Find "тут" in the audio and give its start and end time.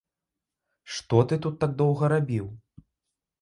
1.43-1.59